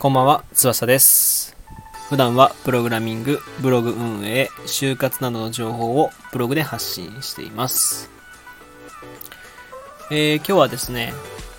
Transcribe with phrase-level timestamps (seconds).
[0.00, 1.56] こんばんは、翼です。
[2.08, 8.10] 普段はプログラミング、ブログ運営、就活などの情報をブログで発信しています。
[10.10, 11.14] えー今日はですね、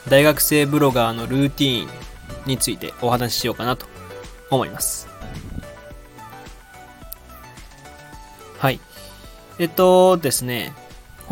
[0.10, 1.90] 大学生ブロガーのルーティーン
[2.46, 3.86] についてお話ししようかなと
[4.50, 5.08] 思います。
[8.58, 8.82] はい。
[9.60, 10.74] えっとですね、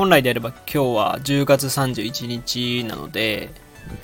[0.01, 3.51] 本来であれば今日は10月31日なので、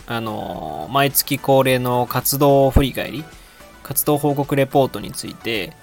[0.06, 3.24] あの、毎月恒例の活動振り返り、
[3.82, 5.74] 活動報告レポートについて、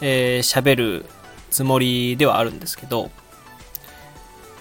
[0.00, 1.06] えー喋る
[1.50, 3.10] つもりではあるんですけど、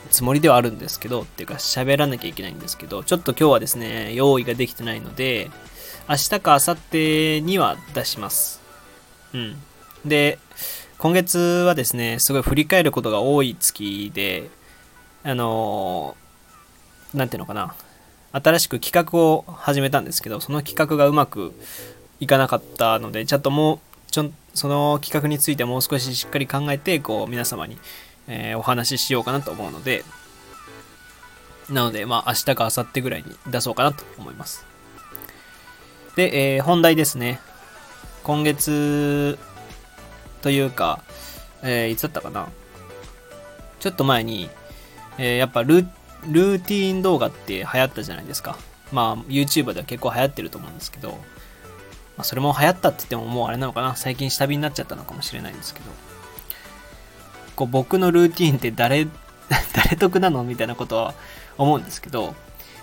[0.09, 5.51] つもりではあるんですけど、っていうか喋らなきゃいけないんですけど、ちょっと今日はですね、用意ができてないので、
[6.09, 8.61] 明日か明後日には出します。
[9.35, 9.57] うん。
[10.03, 10.39] で、
[10.97, 14.49] 今月はですね、すごい振り返ることが多い月で、
[15.29, 17.73] あのーなんていうのかな、
[18.31, 21.53] 新しく企画を始めたんですけど、その企画がうまく
[22.19, 23.79] いかなかったので、ちょっともう、
[24.11, 27.77] ちょその企画についてもう少ししっかり考えて、こう、皆様に、
[28.27, 30.05] えーお話ししようかなと思うので、
[31.69, 34.65] なので、まあ、明日か明後日ぐらいに出そうかなと思います。
[36.15, 37.41] で、えー本題ですね。
[38.23, 39.37] 今月
[40.41, 41.01] というか、
[41.63, 42.47] えーいつだったかな。
[43.79, 44.49] ちょっと前に、
[45.17, 45.87] えーやっぱル
[46.25, 48.57] ルーティーン動画って流行ったじゃないですか。
[48.91, 51.17] まあ、YouTuber では結構流行ってると思うんですけど、ま
[52.19, 55.85] あ、それも流行ったって言ってももうあれなのかな最近下火になっちゃったのかもしれないんですけど、
[57.55, 59.07] こう僕のルーティーンって誰、
[59.75, 61.13] 誰得なのみたいなことは
[61.57, 62.35] 思うんですけど、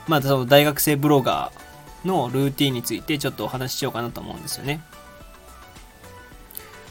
[0.07, 4.81] まあ、その大学生ブロガーのルーティーンについてちょっとお話ししようかなと思うんですよね。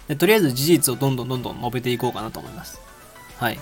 [0.07, 2.79] でとりあえず事実をどんどんどんどん述べていこうかなと思います。
[3.37, 3.59] はい。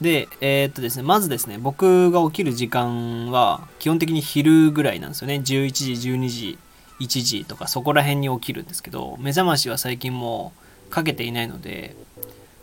[0.00, 5.36] で、えーっとですね、まずですね、僕が起きる時間は、基本的に昼ぐらいなんですよね。
[5.36, 6.58] 11時、12時、
[7.00, 10.52] 1時とか、そこら辺に起きるんですけど、目覚ましは最近も
[10.88, 11.94] うかけていないので、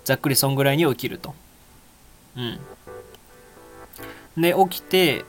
[0.04, 1.36] ざっくりそんぐらいに起きると。
[2.38, 2.60] うん。
[4.42, 5.26] で、起きて、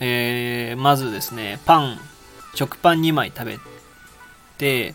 [0.00, 1.98] えーまずですね、パン、
[2.54, 3.58] 食パン2枚食べ
[4.58, 4.94] て、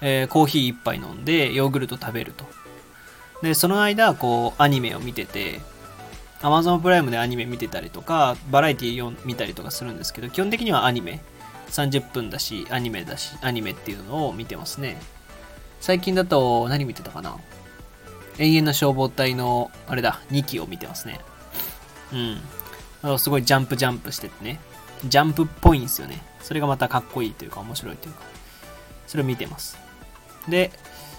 [0.00, 2.44] えーコーヒー1杯飲んで、ヨーグルト食べると。
[3.42, 5.60] で、その間、こう、アニメを見てて、
[6.44, 11.20] Amazon プライムでアニメ見てたりとか、バラエティを見たりとかするんですけど、基本的にはアニメ。
[11.70, 15.00] 30分だし、アニメだし、アニメっていうのを見てますね。
[15.80, 17.36] 最近だと、何見てたかな？
[18.38, 21.20] 永遠の消防隊の、あれだ、2期を見てますね。
[23.02, 23.18] うん。
[23.18, 24.60] すごいジャンプジャンプしててね。
[25.06, 26.22] ジャンプっぽいんですよね。
[26.42, 28.20] それがまたかっこいいというか面白いというか。
[29.06, 29.78] それを見てます。
[30.46, 30.70] で、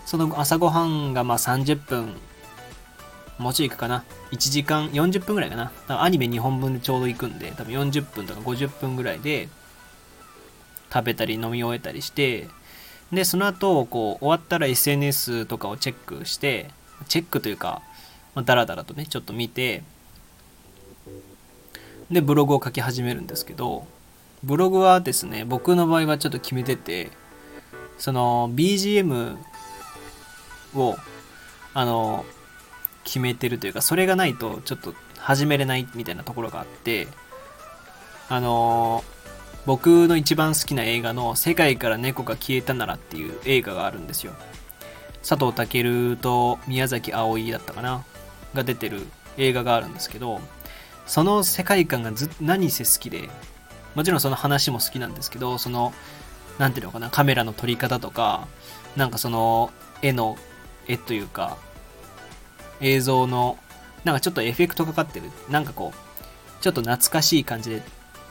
[0.06, 2.16] その朝ごはんがまあ30分、
[3.38, 4.04] もうちょい行くかな。
[4.32, 5.72] 1時間、40分ぐらいかな。
[5.88, 9.50] アニメ2本分でちょうど行くんで、多分40分とか50分ぐらいで
[10.94, 12.48] 食べたり飲み終えたりして、
[13.12, 16.72] で、その後、こう、終わったら SNS とかをチェックして、
[17.08, 17.82] チェックというか、
[18.34, 19.84] まあ、だらだらとね、ちょっと見て、
[22.10, 23.86] で、ブログを書き始めるんですけど、
[24.44, 27.10] ブログはですね、僕の場合はちょっと決めてて、
[27.98, 29.38] その BGM
[30.76, 30.98] を、
[31.74, 32.26] あの、
[33.06, 37.08] 決めてるというか、それがないとちょっと始めれないみたいなところがあって、
[38.28, 39.04] あの、
[39.66, 44.34] 僕の一番好きな映画の世界から猫が消えたならっていう映画があるんですよ。
[45.28, 48.04] 佐藤健と宮崎葵だったかな
[48.54, 50.42] が出てる映画があるんですけど、
[51.08, 53.30] その世界観がず何せ好きで、
[53.96, 55.94] もちろんその話も好きなんですけど、その、
[56.60, 58.48] なんていうのかな、カメラの撮り方とか、
[58.96, 60.38] なんかその、絵の、
[60.88, 61.58] 絵というか、
[62.82, 63.58] 映像の、
[64.04, 67.82] なんかちょっとエフェクトかかってる、なんかこう、ちょっと懐かしい感じで、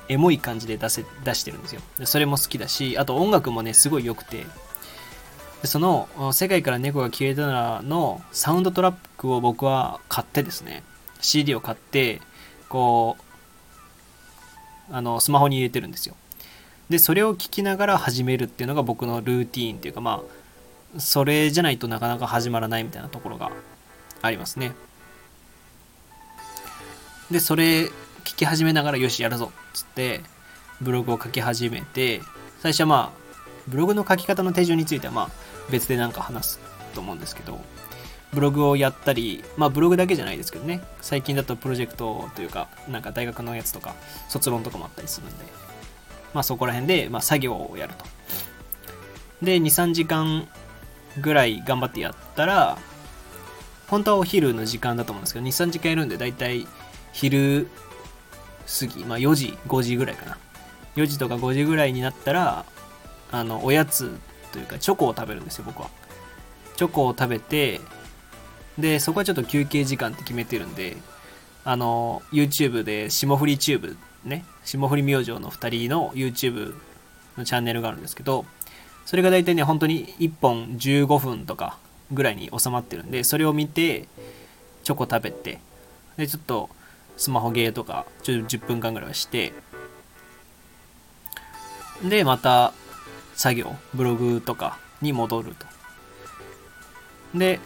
[0.09, 1.81] エモい感じで出せ、出してるんですよ。
[2.05, 4.47] それも好きだし、あと音楽もね、すごい良くて、
[5.65, 10.83] その、世界から猫が消えたならのサウンドトラックを僕は買ってですね、
[11.21, 12.21] CD を買って、
[12.69, 13.17] こ
[14.91, 16.17] う、あの、スマホに入れてるんですよ。
[16.91, 20.23] で、それを聞きながら始めるっていうのが僕のルーティーンっていうか、ま
[20.97, 23.51] あ、それじゃないとなかなか始まらないみたいなところが
[24.27, 24.75] ありますね。
[27.31, 27.85] で、それ
[28.25, 30.23] 聞き始めながら、よし、やるぞっつって、
[30.81, 32.21] ブログを書き始めて、
[32.61, 33.25] 最初はまあ、
[33.69, 35.29] ブログの書き方の手順についてはまあ、
[35.71, 36.61] 別でなんか話す
[36.95, 37.61] と思うんですけど、
[38.33, 43.95] ブログをやったり、まあブログだけじゃないですけどね、最近だとプロジェクトというか、なんか大学のやつとか、
[44.29, 45.45] 卒論とかもあったりするんで、
[46.33, 48.05] まあそこら辺で、まあ作業をやると。
[49.43, 50.49] で、2、3時間
[51.21, 52.79] ぐらい頑張ってやったら、
[53.95, 56.67] 本当はお昼の時間だと思うんですけど、2、3時間やるんで、だいたい
[57.13, 57.69] 昼
[58.81, 60.37] 過ぎ、まあ4時、5時ぐらいかな。
[60.97, 62.65] 4時とか5時ぐらいになったら、
[63.31, 64.19] あの、おやつ
[64.51, 65.91] というか、チョコを食べるんですよ、僕は。
[66.75, 67.81] チョコを食べて、
[68.77, 70.97] で、そこはちょっと休憩時間って決めてるんで、
[71.65, 76.75] あの、YouTube で霜降りチューブね、霜降り明星の2人の YouTube
[77.39, 78.45] のチャンネルがあるんですけど、
[79.07, 81.79] それが大体ね、本当に1本15分とか
[82.13, 84.09] ぐらいに収まってるんで、それを見て、
[84.83, 85.61] チョコ食べて、
[86.17, 86.69] で、ちょっと
[87.17, 89.53] スマホゲーとか、ちょっと10分間ぐらいはして、
[92.03, 92.73] で、また
[93.35, 95.67] 作業、ブログとかに戻ると。
[97.39, 97.61] で、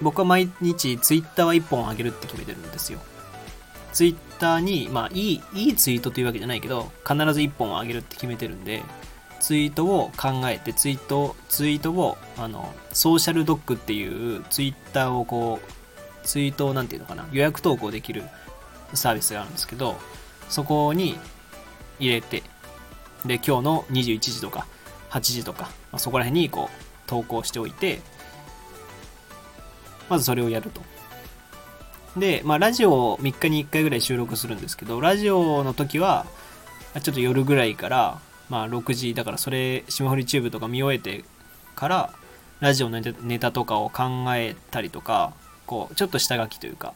[0.00, 3.00] 僕は毎日ツイッターは1本あげるって決めてるんですよ。
[3.92, 8.82] ツイッターに、まあいい、いいツイートというわけじゃないけど、必ず1本あげるって決めてるんで、
[9.42, 18.22] ツイートを考えて、ツイート、ツイートを、あの、ソーシャルドッグっていうツイッターをこう、ツイートをなんていうのかな、予約投稿できる
[18.94, 19.96] サービスがあるんですけど、
[20.48, 21.18] そこに
[21.98, 22.44] 入れて、
[23.26, 24.68] で、今日の21時とか
[25.10, 27.98] 8時とか、まあ、そこら辺にこう、投稿しておいて、
[30.08, 30.82] まずそれをやると。
[32.16, 36.26] で、まあ、ラジオを3日に1回ぐらい収録するんですけど、ラジオの時は、
[37.02, 38.20] ちょっと夜ぐらいから、
[38.52, 41.24] まあ、6時、だからそれ、霜降りチューブとか見終えて
[41.74, 42.12] から、
[42.60, 45.32] ラジオのネタとかを考えたりとか、
[45.64, 46.92] こう、ちょっと下書きというか、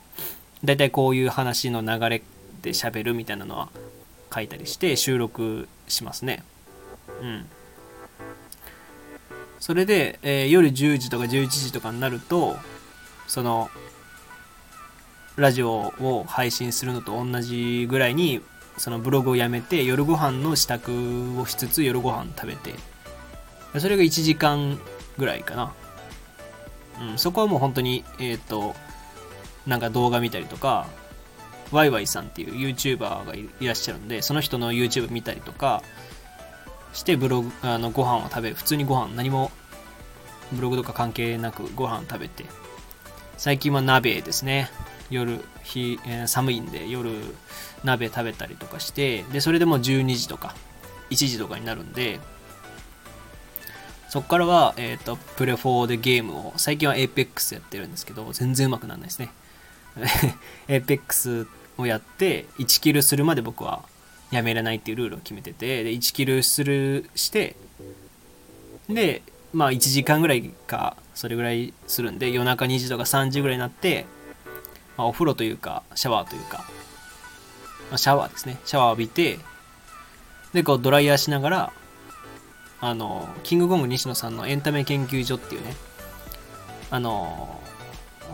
[0.65, 2.23] だいたいこういう話の流れ
[2.61, 3.71] で喋るみたいなのは
[4.35, 6.45] 書いたりして収録しますね。
[7.23, 7.47] うん。
[9.59, 12.59] それで、えー、夜10時とか11時とかになると、
[13.29, 13.71] その、
[15.37, 18.43] ラジオを配信するのと同じぐらいに、
[18.77, 22.75] そのブログをやめて、夜ご飯の支度をしつつ夜ご飯食べて、
[23.79, 24.79] それが1時間
[25.19, 25.73] ぐらいかな。
[27.01, 28.75] うん、そこはもう本当に、えっ、ー、と、
[29.67, 30.87] なんか動画見たりとか、
[31.73, 35.83] ワイワイさんっていう YouTuber がいらっしゃるんで、その人の YouTube 見たりとか
[36.93, 38.53] してブログ、あのご飯を食べ。
[38.53, 39.51] 普通にご飯、何も
[40.53, 42.45] ブログとか関係なくご飯食べて。
[43.37, 44.71] 最近は鍋ですね。
[45.11, 47.11] 夜、日、えー、寒いんで夜
[47.85, 50.55] 鍋食べたりとかして、で、それでもう12時とか
[51.11, 52.21] 1時とかになるんで、
[54.09, 59.31] そっからは、えっ、ー、と、プレ4でゲームを、最近は Apex やってるんですけど、全然うまくならないですね。
[60.69, 63.83] Apex をやって、1キルするまで僕は
[64.31, 67.57] やめれないっていうルールを決めてて、で、1キルする、して、
[68.89, 69.23] で、
[69.53, 74.07] まあ1時間ぐらいか、それぐらいするんで、夜中2時とか3時ぐらいになって、
[74.97, 76.59] まあ、お風呂というか、シャワーというか、
[77.91, 78.59] まあ、シャワーですね。
[78.65, 79.39] シャワー浴びて、
[80.53, 81.73] で、こうドライヤーしながら、
[82.81, 85.75] あの、キングコング西野さんのエンタメ研究所っていうね、
[86.91, 87.61] あの、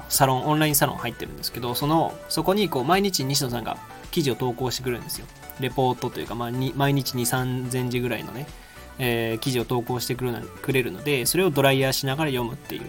[0.09, 3.77] サロン、オンラインサロン入ってるんですけど、その、そこにこう、毎日西野さんが
[4.11, 5.27] 記事を投稿してくるんですよ。
[5.61, 8.47] レポートというか、まあ、毎日2、3000字ぐらいのね、
[8.99, 10.25] えー、記事を投稿してく
[10.73, 12.83] れるので、それをドライヤーしながら読むっていう。
[12.83, 12.89] うん。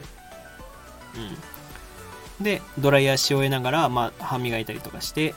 [2.41, 5.35] で、ドライヤーし終えながら、まあ、歯磨いたりとかして、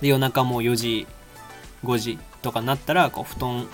[0.00, 1.06] で、夜中もう4時、
[1.84, 3.66] 5時とかになったら、こう、布団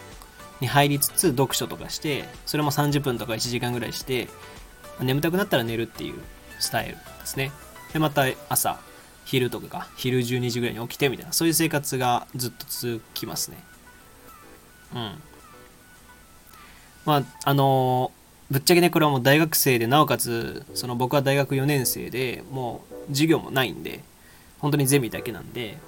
[0.61, 4.29] に入りつつ読書とかして、それも30分とか1時間ぐらいして、
[5.01, 6.15] 眠たくなったら寝るっていう
[6.59, 7.53] スタイルですね。
[7.93, 8.79] で、また朝、
[9.25, 13.63] 昼とか昼12時ぐらいに起きてみたいな、そういう生活がずっと続きますね。
[14.95, 15.23] うん。
[17.07, 18.13] まあ、あの
[18.51, 24.01] ぶっちゃけね、これはもう大学生で、なおかつ、その僕は大学4年生で、もう授業もないんで、
[24.59, 25.79] 本当にゼミだけなんで、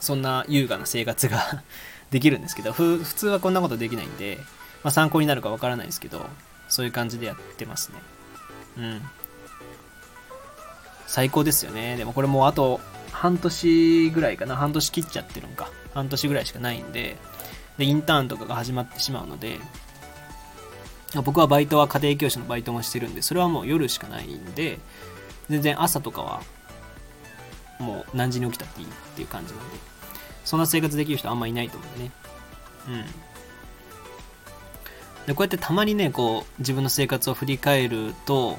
[0.00, 1.62] そんな優雅な生活が
[2.10, 4.38] できるんですけど、普通はこんなことできないんで、
[4.82, 6.26] まあ、参考になるかわからないですけど、
[6.68, 7.98] そういう感じでやってますね。
[8.78, 9.02] うん。
[11.06, 11.96] 最高ですよね。
[11.96, 12.80] でもこれもうあと
[13.12, 14.56] 半年ぐらいかな。
[14.56, 15.70] 半年切っちゃってるんか。
[15.94, 17.16] 半年ぐらいしかないんで、
[17.78, 19.58] で、インターンとかが始まってしまうので、
[21.22, 24.78] 僕はバイトは家庭教師のバイトもしてるんで、それはもう夜しかないんで、
[25.48, 26.42] 全然朝とかは、
[27.78, 29.76] もう何時に起きたっていいっていう感じなんで、
[30.44, 32.10] そんな生活できる人あんまいないと思うんでね。
[32.88, 33.04] うん。
[35.26, 38.56] で、こうやってたまにね、こう、自分の生活を振り返ると、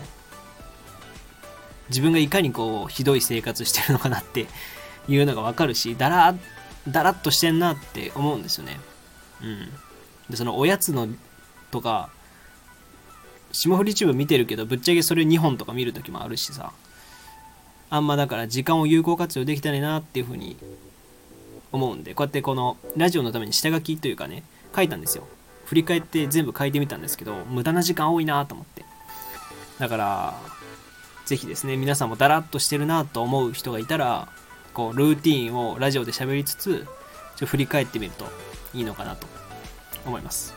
[1.89, 4.47] 自分がいかにこう、ひどい生活してるのかなって
[5.07, 6.35] いうのがわかるし、だら、
[6.87, 8.79] だらっとしてんなって思うんですよね。
[9.41, 9.71] うん。
[10.29, 11.07] で、そのおやつの、
[11.71, 12.09] とか、
[13.51, 16.71] 霜降りチューブ見てるけど、ぶっちゃけそれ2本とか見るときもあるしさ、
[17.89, 20.57] あんまだから時間を有効活用できたらなっていうふうに
[21.71, 24.43] 思うんで、こうやってこのラジオのために下書きというかね、
[24.75, 25.27] 書いたんですよ。
[25.65, 28.85] 振り返って全部書いてみたんですけど、無駄な時間多いなと思って。
[29.79, 30.33] だから、
[31.25, 34.29] ぜひですね、皆さんもダラッとしてるなと思う人がいたら、
[34.73, 36.87] こう、ルーティンをラジオで喋りつつ、
[37.35, 38.25] ちょ振り返ってみると
[38.73, 39.27] いいのかなと
[40.05, 40.56] 思います。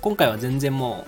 [0.00, 1.06] 今回は全然も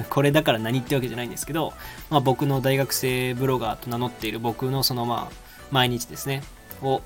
[0.00, 1.72] う これだから何ってわけじゃないんですけど、
[2.10, 5.34] まあ、僕の大学生ブロガーと名乗っている僕のそのまあ
[5.70, 6.42] 毎日ですね
[6.82, 7.02] を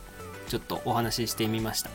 [0.48, 1.90] ちょっとお話ししてみました。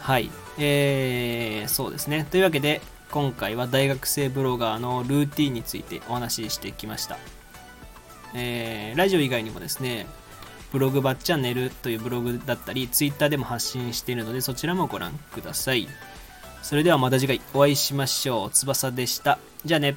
[0.00, 0.30] はい。
[0.58, 2.26] えー、そうですね。
[2.30, 2.80] というわけで
[3.10, 7.18] 今回は大学生ブロガーのルーティンについてお話ししてきました。
[8.34, 10.06] えー、ラジオ以外にもですね
[10.72, 15.88] ブログバッチャンネルというブログだったり、ツイッターでも発信しているので、そちらもご覧ください。
[16.66, 18.50] それではまた次回お会いしましょう。
[18.50, 19.38] 翼でした。
[19.64, 19.96] じゃあね。